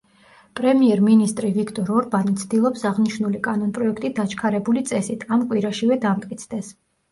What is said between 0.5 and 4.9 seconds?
პრემიერ-მინისტრი ვიქტორ ორბანი ცდილობს აღნიშნული კანონპროექტი დაჩქარებული